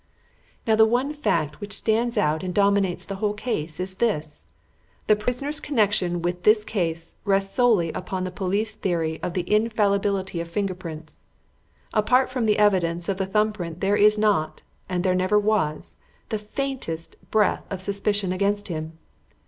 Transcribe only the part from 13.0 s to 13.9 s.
of the thumb print